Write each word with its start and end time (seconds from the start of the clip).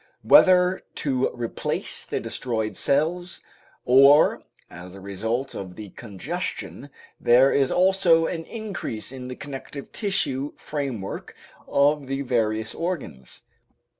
Whether 0.23 0.81
to 0.95 1.29
replace 1.35 2.07
the 2.07 2.19
destroyed 2.19 2.75
cells 2.75 3.41
or 3.85 4.41
as 4.67 4.95
a 4.95 4.99
result 4.99 5.53
of 5.53 5.75
the 5.75 5.91
congestion 5.91 6.89
there 7.19 7.53
is 7.53 7.71
also 7.71 8.25
an 8.25 8.43
increase 8.45 9.11
in 9.11 9.27
the 9.27 9.35
connective 9.35 9.91
tissue 9.91 10.53
framework 10.57 11.35
of 11.67 12.07
the 12.07 12.23
various 12.23 12.73
organs. 12.73 13.43